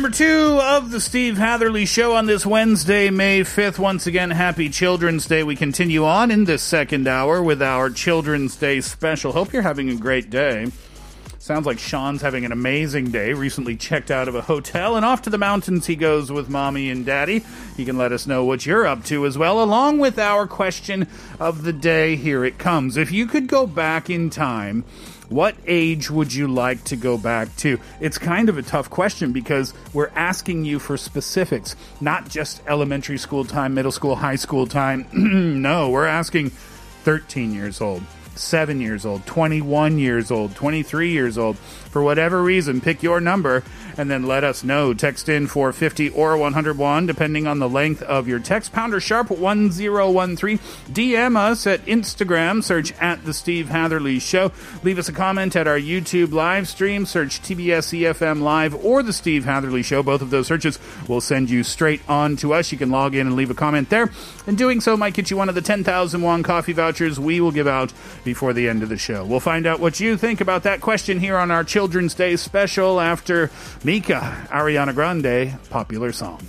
[0.00, 3.78] Number two of the Steve Hatherly Show on this Wednesday, May 5th.
[3.78, 5.42] Once again, happy Children's Day.
[5.42, 9.32] We continue on in this second hour with our Children's Day special.
[9.32, 10.68] Hope you're having a great day.
[11.40, 13.32] Sounds like Sean's having an amazing day.
[13.32, 16.90] Recently checked out of a hotel and off to the mountains he goes with mommy
[16.90, 17.42] and daddy.
[17.78, 21.08] He can let us know what you're up to as well, along with our question
[21.40, 22.16] of the day.
[22.16, 22.98] Here it comes.
[22.98, 24.84] If you could go back in time,
[25.30, 27.80] what age would you like to go back to?
[28.00, 33.16] It's kind of a tough question because we're asking you for specifics, not just elementary
[33.16, 35.06] school time, middle school, high school time.
[35.62, 38.02] no, we're asking 13 years old.
[38.40, 41.56] 7 years old, 21 years old, 23 years old.
[41.58, 43.64] For whatever reason, pick your number
[43.96, 44.94] and then let us know.
[44.94, 48.72] Text in for 50 or 101, depending on the length of your text.
[48.72, 50.58] Pounder sharp 1013.
[50.92, 54.52] DM us at Instagram, search at The Steve Hatherly Show.
[54.82, 59.12] Leave us a comment at our YouTube live stream, search TBS EFM Live or The
[59.12, 60.02] Steve Hatherly Show.
[60.02, 62.72] Both of those searches will send you straight on to us.
[62.72, 64.10] You can log in and leave a comment there.
[64.46, 67.52] And doing so might get you one of the 10,000 won coffee vouchers we will
[67.52, 67.92] give out
[68.30, 69.24] before the end of the show.
[69.24, 73.00] We'll find out what you think about that question here on our Children's Day special
[73.00, 73.50] after
[73.82, 76.40] Mika, Ariana Grande, popular song.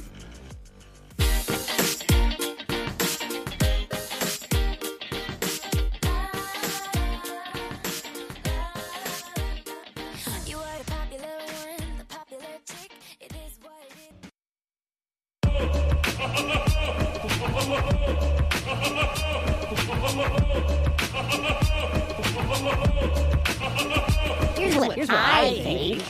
[25.33, 26.01] I think.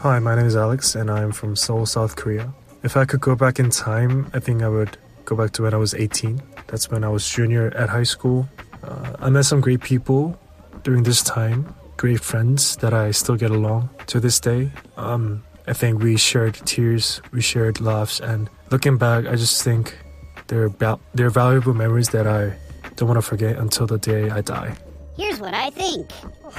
[0.00, 2.52] Hi, my name is Alex and I'm from Seoul, South Korea.
[2.82, 4.96] If I could go back in time, I think I would
[5.26, 6.40] go back to when I was 18.
[6.68, 8.48] That's when I was junior at high school.
[8.82, 10.38] Uh, I met some great people
[10.82, 14.70] during this time, great friends that I still get along to this day.
[14.96, 19.98] Um, I think we shared tears, we shared laughs, and looking back, I just think
[20.46, 22.56] they're, val- they're valuable memories that I
[22.96, 24.76] don't want to forget until the day I die.
[25.20, 26.10] Here's what I think.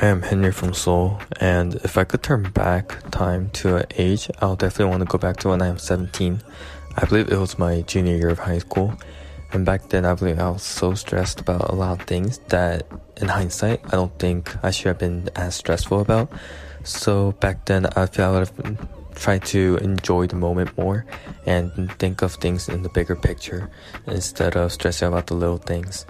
[0.04, 4.30] I am Henry from Seoul, and if I could turn back time to an age,
[4.40, 6.40] I'll definitely want to go back to when I am 17.
[6.96, 8.94] I believe it was my junior year of high school,
[9.52, 12.86] and back then I believe I was so stressed about a lot of things that,
[13.18, 16.32] in hindsight, I don't think I should have been as stressful about.
[16.84, 21.08] So back then, I feel I would have tried to enjoy the moment more
[21.48, 23.72] and think of things in the bigger picture
[24.06, 26.06] instead of stressing about the little things.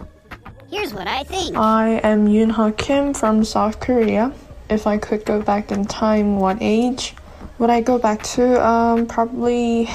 [0.72, 1.58] Here's what I think.
[1.58, 4.32] I am Yoon Ha Kim from South Korea.
[4.70, 7.14] If I could go back in time, what age
[7.60, 8.66] would I go back to?
[8.66, 9.90] Um, probably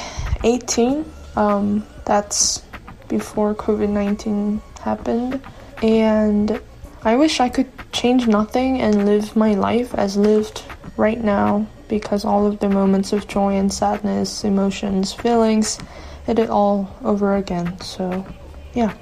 [0.45, 1.11] 18.
[1.35, 2.63] Um, that's
[3.09, 5.41] before COVID 19 happened.
[5.83, 6.61] And
[7.05, 10.63] I wish I could change nothing and live my life as lived
[10.99, 15.79] right now because all of the moments of joy and sadness, emotions, feelings,
[16.27, 17.81] hit it all over again.
[17.81, 18.27] So,
[18.75, 18.93] yeah.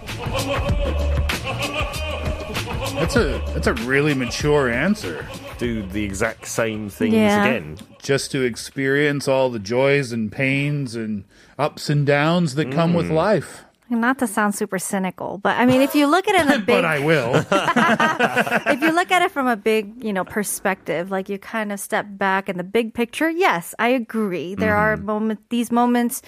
[3.05, 5.27] That's a that's a really mature answer.
[5.59, 7.45] Do the exact same things Yeah.
[7.45, 7.77] again.
[8.01, 11.25] Just to experience all the joys and pains and
[11.59, 13.15] ups and downs that come with Mm.
[13.15, 13.65] life.
[13.91, 16.59] Not to sound super cynical, but I mean, if you look at it in a
[16.65, 17.35] big, but I will.
[18.73, 21.81] if you look at it from a big, you know, perspective, like you kind of
[21.81, 24.55] step back in the big picture, yes, I agree.
[24.55, 26.23] There are moments, these moments,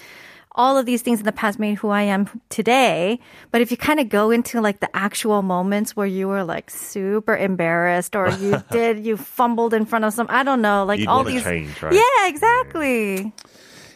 [0.57, 3.21] all of these things in the past made who I am today.
[3.53, 6.71] But if you kind of go into like the actual moments where you were like
[6.71, 10.99] super embarrassed or you did, you fumbled in front of some, I don't know, like
[11.01, 11.43] You'd all these.
[11.45, 11.93] change, right?
[11.95, 13.33] Yeah, exactly.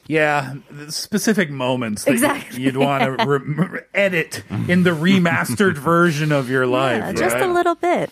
[0.06, 2.62] Yeah, the specific moments that Exactly.
[2.62, 7.00] you'd want to re- edit in the remastered version of your life.
[7.00, 8.10] Yeah, just a little bit.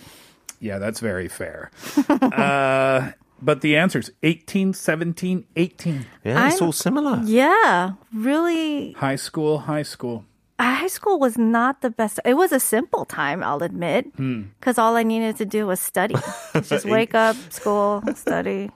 [0.61, 1.71] Yeah, that's very fair.
[2.09, 3.11] uh,
[3.41, 6.07] but the answer's 18, 17, 18.
[6.25, 7.21] Yeah, it's I'm- all similar.
[7.25, 8.93] Yeah, really.
[8.93, 10.25] High school, high school.
[10.61, 12.19] High school was not the best.
[12.25, 14.43] It was a simple time, I'll admit, Hmm.
[14.59, 16.17] because all I needed to do was study.
[16.63, 18.71] Just wake up, school, study.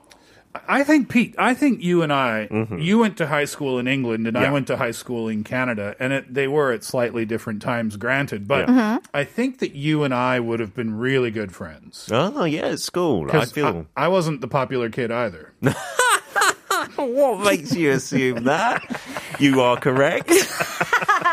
[0.68, 1.34] I think Pete.
[1.38, 2.48] I think you and I.
[2.50, 2.78] Mm-hmm.
[2.78, 5.96] You went to high school in England, and I went to high school in Canada,
[5.98, 7.96] and it, they were at slightly different times.
[7.96, 8.98] Granted, but Yeah.
[9.14, 12.08] I think that you and I would have been really good friends.
[12.12, 13.28] Oh yeah, at school.
[13.28, 13.86] I 'Cause feel.
[13.96, 15.52] I, I wasn't the popular kid either.
[16.96, 19.00] what makes you assume that?
[19.38, 20.30] You are correct.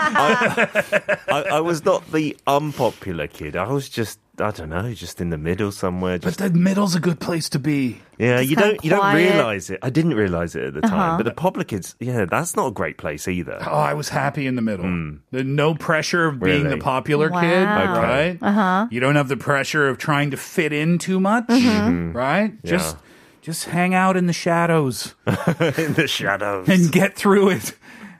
[0.01, 3.55] I, I, I was not the unpopular kid.
[3.55, 6.19] I was just, I don't know, just in the middle somewhere.
[6.19, 8.01] But the middle's a good place to be.
[8.17, 9.79] yeah, just you don't, you don't realize it.
[9.81, 10.93] I didn't realize it at the time.
[10.99, 11.17] Uh-huh.
[11.17, 13.57] But the popular kids, yeah, that's not a great place either.
[13.65, 14.85] Oh, I was happy in the middle.
[15.31, 16.77] The no pressure of being Really?
[16.77, 18.01] the popular kid, Wow.
[18.01, 18.37] right?
[18.41, 18.87] Uh-huh.
[18.91, 22.53] You don't have the pressure of trying to fit in too much, right?
[22.63, 22.71] Yeah.
[22.71, 22.97] Just
[23.41, 26.67] just hang out in the shadows in the shadows.
[26.67, 27.73] and get through it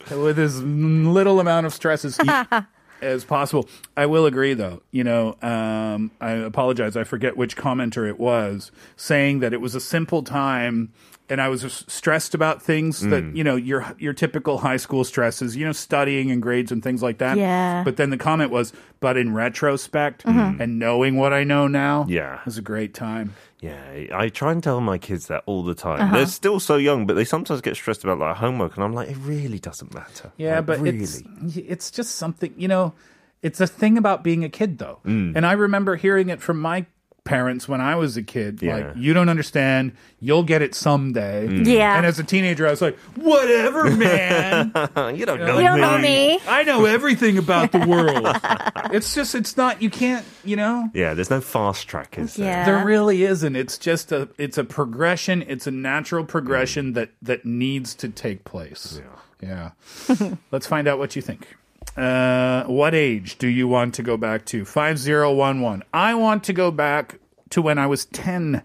[0.10, 2.18] with as little amount of stress as,
[3.02, 3.68] as possible.
[3.96, 4.82] I will agree, though.
[4.92, 6.96] You know, um, I apologize.
[6.98, 10.92] I forget which commenter it was saying that it was a simple time.
[11.30, 13.36] And I was stressed about things that mm.
[13.36, 17.04] you know your your typical high school stresses, you know, studying and grades and things
[17.04, 17.38] like that.
[17.38, 17.84] Yeah.
[17.84, 20.40] But then the comment was, "But in retrospect, mm-hmm.
[20.40, 20.60] mm.
[20.60, 22.40] and knowing what I know now, Yeah.
[22.40, 25.76] it was a great time." Yeah, I try and tell my kids that all the
[25.76, 26.00] time.
[26.02, 26.18] Uh-huh.
[26.18, 29.10] They're still so young, but they sometimes get stressed about like homework, and I'm like,
[29.10, 30.32] it really doesn't matter.
[30.38, 31.00] Yeah, Like, but really.
[31.00, 31.22] it's
[31.56, 32.94] it's just something you know.
[33.42, 35.34] It's a thing about being a kid, though, mm.
[35.36, 36.86] and I remember hearing it from my
[37.30, 38.60] parents when I was a kid.
[38.60, 38.76] Yeah.
[38.76, 39.92] Like, you don't understand.
[40.20, 41.48] You'll get it someday.
[41.48, 41.64] Mm.
[41.68, 41.96] Yeah.
[41.96, 44.72] And as a teenager, I was like, whatever, man.
[45.16, 46.40] you don't know You don't know me.
[46.48, 48.26] I know everything about the world.
[48.92, 49.80] it's just, it's not.
[49.80, 50.26] You can't.
[50.44, 50.90] You know.
[50.96, 52.48] Yeah, there's no fast track, is there?
[52.48, 52.66] Yeah.
[52.66, 53.56] There really isn't.
[53.56, 55.44] It's just a it's a progression.
[55.44, 56.94] It's a natural progression mm.
[56.96, 59.00] that that needs to take place.
[59.00, 59.72] Yeah.
[60.10, 60.36] Yeah.
[60.52, 61.56] Let's find out what you think.
[61.96, 64.66] Uh, what age do you want to go back to?
[64.66, 65.84] 5011.
[65.94, 68.62] I want to go back to when I was 10.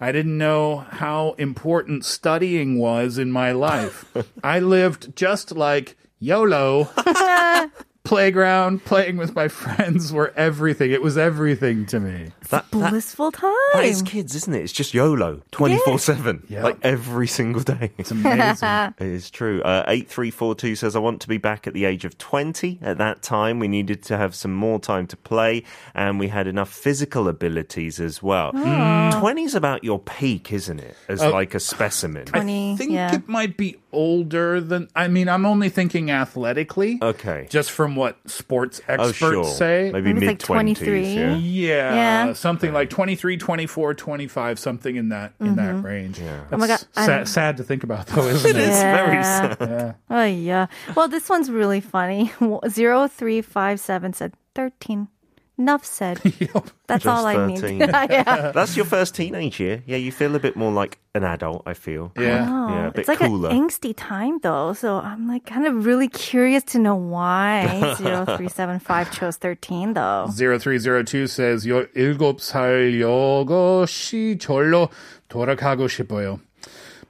[0.00, 4.04] I didn't know how important studying was in my life.
[4.44, 6.90] I lived just like YOLO.
[8.08, 10.90] Playground, playing with my friends were everything.
[10.92, 12.32] It was everything to me.
[12.48, 13.52] That, that, Blissful time.
[13.74, 14.62] that is kids, isn't it?
[14.62, 16.42] It's just YOLO 24 7.
[16.48, 16.62] Yeah.
[16.62, 17.92] Like every single day.
[17.98, 18.66] It's amazing.
[18.98, 19.60] It is true.
[19.60, 22.78] Uh, 8342 says, I want to be back at the age of 20.
[22.80, 25.64] At that time, we needed to have some more time to play,
[25.94, 28.52] and we had enough physical abilities as well.
[28.52, 30.96] 20 is about your peak, isn't it?
[31.08, 31.28] As Oh.
[31.30, 32.24] like a specimen.
[32.32, 32.40] I
[32.78, 33.14] think yeah.
[33.14, 34.88] it might be older than.
[34.96, 36.98] I mean, I'm only thinking athletically.
[37.02, 37.46] Okay.
[37.50, 39.44] Just from what sports oh, experts sure.
[39.44, 39.90] say.
[39.92, 41.02] Maybe Maybe mid it's like 23.
[41.02, 41.36] Yeah.
[41.36, 42.32] Yeah, Yeah.
[42.32, 45.86] something like 23, 24, 25, something in that in that mm-hmm.
[45.86, 46.18] range.
[46.18, 46.44] Yeah.
[46.50, 48.56] Oh my God, I sad, sad to think about though, isn't it?
[48.56, 49.56] It's very sad.
[49.60, 49.92] Yeah.
[50.08, 50.66] Oh yeah.
[50.94, 52.32] Well, this one's really funny.
[52.68, 55.08] Zero three five seven said thirteen.
[55.57, 56.17] Enough said.
[56.87, 57.77] That's Just all I 13.
[57.77, 57.87] need.
[58.09, 58.51] yeah.
[58.55, 59.83] That's your first teenage year.
[59.85, 62.11] Yeah, you feel a bit more like an adult, I feel.
[62.17, 62.47] Yeah.
[62.49, 63.49] Oh, Yeah, a bit it's like cooler.
[63.51, 68.25] an angsty time though, so I'm like kind of really curious to know why zero
[68.35, 70.25] three seven five chose thirteen though.
[70.33, 74.89] 0302 says 17살 여것이 절로
[75.29, 76.39] 돌아가고 싶어요.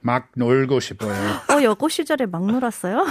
[0.01, 1.11] 막 놀고 싶어요.
[1.49, 3.05] 어, 여고 시절에 막 놀았어요?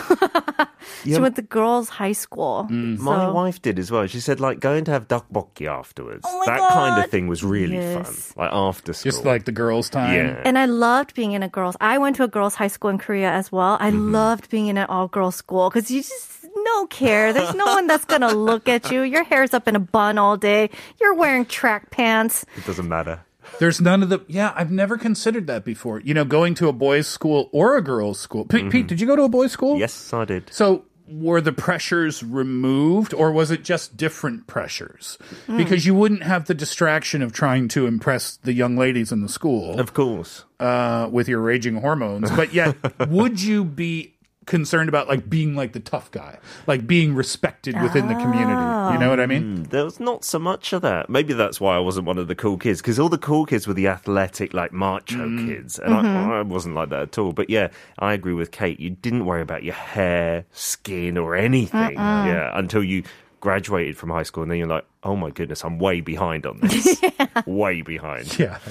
[1.05, 2.67] she went to girls' high school.
[2.71, 2.99] Mm.
[2.99, 3.05] So.
[3.05, 4.07] My wife did as well.
[4.07, 6.25] She said, like, going to have tteokbokki afterwards.
[6.27, 6.71] Oh that God.
[6.71, 8.33] kind of thing was really yes.
[8.33, 8.45] fun.
[8.45, 9.13] Like, after school.
[9.13, 10.15] Just like the girls' time.
[10.15, 10.43] Yeah.
[10.45, 12.99] And I loved being in a girls' I went to a girls' high school in
[12.99, 13.77] Korea as well.
[13.81, 14.13] I mm-hmm.
[14.13, 17.33] loved being in an all-girls school because you just no care.
[17.33, 19.03] There's no one that's going to look at you.
[19.03, 20.71] Your hair's up in a bun all day.
[21.01, 22.45] You're wearing track pants.
[22.57, 23.21] It doesn't matter.
[23.59, 24.21] There's none of the.
[24.29, 26.01] Yeah, I've never considered that before.
[26.01, 28.45] You know, going to a boys' school or a girls' school.
[28.45, 29.79] Pete, Pete, did you go to a boys' school?
[29.79, 30.53] Yes, I did.
[30.53, 35.17] So were the pressures removed or was it just different pressures?
[35.47, 35.57] Hmm.
[35.57, 39.29] Because you wouldn't have the distraction of trying to impress the young ladies in the
[39.29, 40.45] school Of course.
[40.61, 42.31] uh, with your raging hormones.
[42.31, 42.77] But yet,
[43.09, 44.18] would you be
[44.49, 48.93] concerned about like being like the tough guy, like being respected within the community?
[48.93, 49.59] You know what I mean?
[49.59, 51.09] Mm, There was not so much of that.
[51.09, 53.67] Maybe that's why I wasn't one of the cool kids because all the cool kids
[53.69, 57.33] were the athletic, like macho kids, and I, I wasn't like that at all.
[57.33, 57.69] But yeah,
[58.01, 58.81] I agree with Kate.
[58.81, 61.93] You didn't worry about your hair, skin, or anything.
[61.95, 63.05] Yeah, until you
[63.41, 66.61] graduated from high school, and then you're like, oh my goodness, I'm way behind on
[66.61, 67.01] this.
[67.47, 68.39] way behind.
[68.39, 68.59] Yeah.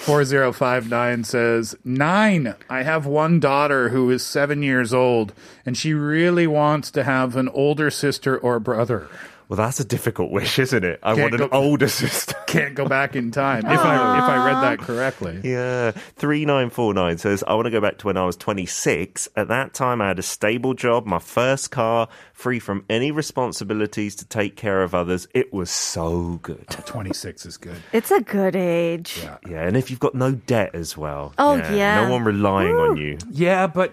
[0.00, 2.54] 4059 says, Nine.
[2.70, 5.34] I have one daughter who is seven years old,
[5.66, 9.08] and she really wants to have an older sister or brother.
[9.50, 11.00] Well, that's a difficult wish, isn't it?
[11.02, 12.36] I Can't want an go- older sister.
[12.46, 13.66] Can't go back in time.
[13.66, 15.40] If I if I read that correctly.
[15.50, 15.90] Yeah.
[15.90, 19.28] 3949 says, I want to go back to when I was 26.
[19.34, 24.14] At that time, I had a stable job, my first car, free from any responsibilities
[24.16, 25.26] to take care of others.
[25.34, 26.64] It was so good.
[26.86, 27.82] 26 is good.
[27.92, 29.18] It's a good age.
[29.20, 29.38] Yeah.
[29.48, 29.66] Yeah.
[29.66, 31.32] And if you've got no debt as well.
[31.38, 32.04] Oh, yeah.
[32.04, 33.18] No one relying on you.
[33.32, 33.92] Yeah, but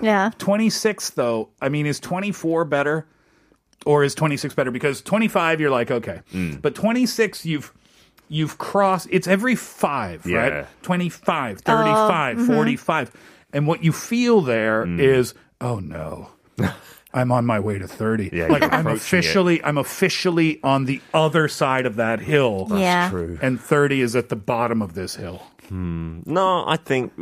[0.00, 0.30] Yeah.
[0.38, 3.08] 26 though, I mean is 24 better
[3.84, 6.20] or is 26 better because 25 you're like okay.
[6.32, 6.62] Mm.
[6.62, 7.72] But 26 you've
[8.28, 10.36] you've crossed it's every 5, Yeah.
[10.38, 10.66] right?
[10.82, 12.46] 25, 35, mhm.
[12.46, 13.12] 45.
[13.52, 14.98] And what you feel there Mm.
[15.00, 16.30] is oh no.
[17.14, 18.28] I'm on my way to 30.
[18.32, 22.66] Yeah, like I'm approaching officially I'm officially on the other side of that hill.
[22.66, 23.08] That's Yeah.
[23.10, 23.38] true.
[23.40, 25.42] And 30 is at the bottom of this hill.
[25.68, 26.20] Hmm.
[26.26, 27.12] No, I think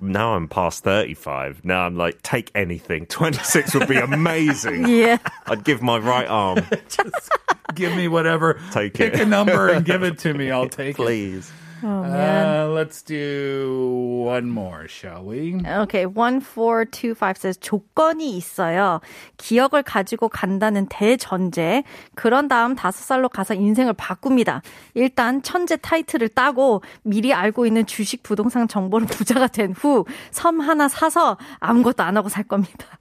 [0.00, 1.64] now I'm past 35.
[1.64, 3.06] Now I'm like, take anything.
[3.08, 4.86] 26 would be amazing.
[4.96, 5.18] Yeah.
[5.46, 6.58] I'd give my right arm.
[6.88, 7.30] Just
[7.74, 8.60] give me whatever.
[8.72, 9.20] Take Pick it.
[9.20, 10.50] a number and give it to me.
[10.50, 10.96] I'll take it.
[10.96, 11.50] Please.
[11.82, 12.46] Oh man.
[12.46, 15.60] Uh, let's do one more, shall we?
[15.66, 19.00] Okay, 1425 says 조건이 있어요.
[19.36, 21.82] 기억을 가지고 간다는 대전제.
[22.14, 24.62] 그런 다음 다섯 살로 가서 인생을 바꿉니다.
[24.94, 30.88] 일단 천재 타이틀을 따고 미리 알고 있는 주식 부동산 정보로 부자가 된 후 섬 하나
[30.88, 32.95] 사서 아무것도 안 하고 살 겁니다.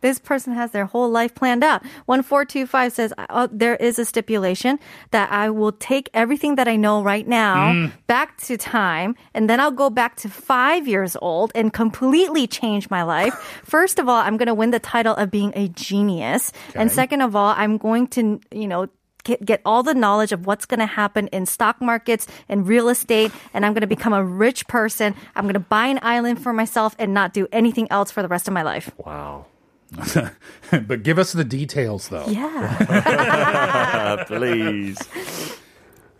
[0.00, 1.82] This person has their whole life planned out.
[2.06, 4.78] 1425 says, uh, there is a stipulation
[5.10, 9.60] that I will take everything that I know right now back to time, and then
[9.60, 13.34] I'll go back to five years old and completely change my life.
[13.64, 16.52] First of all, I'm going to win the title of being a genius.
[16.74, 18.88] And second of all, I'm going to, you know,
[19.24, 22.88] get, get all the knowledge of what's going to happen in stock markets and real
[22.88, 23.30] estate.
[23.52, 25.14] And I'm going to become a rich person.
[25.36, 28.28] I'm going to buy an island for myself and not do anything else for the
[28.28, 28.90] rest of my life.
[28.98, 29.46] Wow.
[30.86, 32.26] but give us the details, though.
[32.28, 34.24] Yeah.
[34.26, 34.98] Please.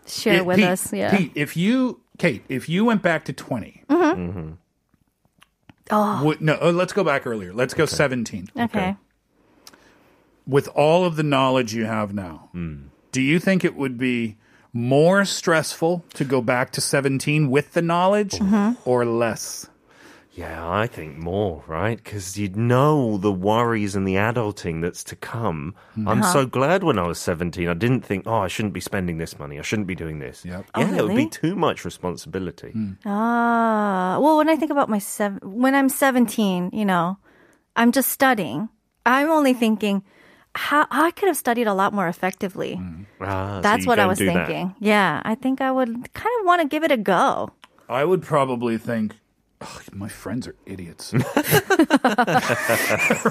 [0.07, 0.91] Share It- with Pete, us.
[0.93, 1.15] Yeah.
[1.15, 4.57] Pete, if you, Kate, if you went back to 20, Mhm.
[5.91, 6.23] Oh.
[6.23, 7.51] would, no, uh, let's go back earlier.
[7.53, 8.49] Let's go 17.
[8.57, 8.95] Okay.
[10.47, 12.49] With all of the knowledge you have now,
[13.11, 14.37] do you think it would be
[14.73, 18.73] more stressful to go back to 17 with the knowledge Mm-hmm.
[18.89, 19.67] or less?
[20.39, 21.97] Yeah, I think more, right?
[22.01, 25.75] Because you'd know the worries and the adulting that's to come.
[25.97, 26.33] I'm Uh-huh.
[26.35, 29.37] so glad when I was 17, I didn't think, oh, I shouldn't be spending this
[29.37, 29.59] money.
[29.59, 30.45] I shouldn't be doing this.
[30.45, 30.65] Yep.
[30.75, 32.71] Oh, Yeah, it would be too much responsibility.
[33.05, 37.17] Ah, well, when I think about my seven, when I'm 17, you know,
[37.75, 38.69] I'm just studying.
[39.05, 40.03] I'm only thinking
[40.55, 42.79] how I could have studied a lot more effectively.
[43.19, 44.47] Ah, That's you what I was do that.
[44.47, 44.75] thinking.
[44.79, 47.49] Yeah, I think I would kind of want to give it a go.
[47.89, 49.15] I would probably think,
[49.61, 51.13] "Ugh, my friends are idiots.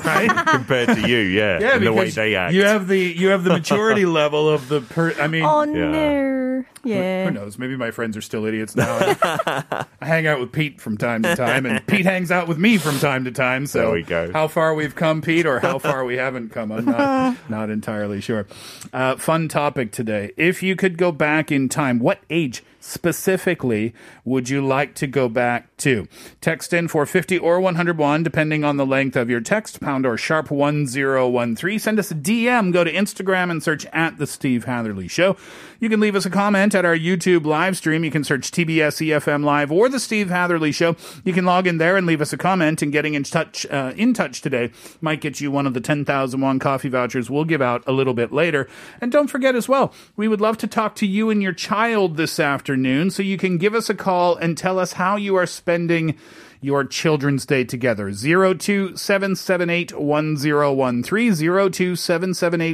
[0.05, 0.45] right?
[0.49, 2.55] Compared to you, yeah, Yeah, and the way they act.
[2.55, 5.13] You have the you have the maturity level of the per.
[5.21, 5.91] I mean, Oh Yeah.
[5.91, 7.31] no, Who yeah.
[7.31, 7.59] knows?
[7.59, 8.97] Maybe my friends are still idiots now.
[9.23, 12.77] I hang out with Pete from time to time, and Pete hangs out with me
[12.79, 13.67] from time to time.
[13.67, 14.33] So There we go.
[14.33, 18.21] How far we've come, Pete, or how far we haven't come, I'm not, not entirely
[18.21, 18.47] sure.
[18.93, 20.33] Uh, fun topic today.
[20.37, 23.95] If you could go back in time, what age specifically
[24.25, 26.09] would you like to go back to?
[26.41, 30.17] Text in for 50 or 101, depending on the length of your text, pound or
[30.17, 31.79] sharp 1013.
[31.79, 35.37] Send us a DM, go to Instagram and search at The Steve Hatherly Show.
[35.81, 38.05] You can leave us a comment at our YouTube live stream.
[38.05, 40.97] You can search TBS EFM Live or The Steve Hatherly Show.
[41.25, 43.93] You can log in there and leave us a comment, and getting in touch, uh,
[43.97, 44.71] in touch today
[45.01, 48.15] might get you one of the 10,000 won coffee vouchers we'll give out a little
[48.15, 48.69] bit later.
[49.01, 52.17] And don't forget as well, we would love to talk to you and your child
[52.17, 52.33] this
[52.69, 56.15] afternoon, so you can give us a call and tell us how you are spending
[56.61, 58.11] your Children's Day together.
[58.11, 59.89] 027781013,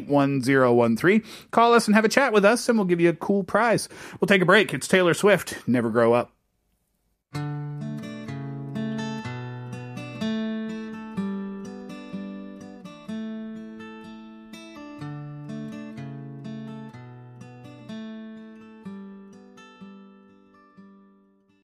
[0.08, 1.24] 027781013.
[1.52, 3.88] Call us and have a chat with us, and we'll give you a cool prize.
[4.20, 4.74] We'll take a break.
[4.74, 5.58] It's Taylor Swift.
[5.68, 6.32] Never grow up.